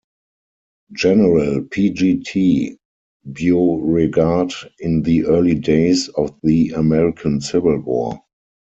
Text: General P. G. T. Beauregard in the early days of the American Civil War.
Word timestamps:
General 0.93 1.61
P. 1.65 1.91
G. 1.91 2.23
T. 2.23 2.75
Beauregard 3.31 4.51
in 4.79 5.03
the 5.03 5.25
early 5.27 5.53
days 5.53 6.07
of 6.17 6.35
the 6.41 6.69
American 6.69 7.39
Civil 7.39 7.79
War. 7.81 8.19